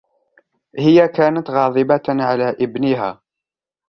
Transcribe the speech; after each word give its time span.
هىَ 0.85 1.03
كانت 1.17 1.51
غاضبة 1.57 2.09
علىَ 2.31 2.47
إبنها. 2.69 3.11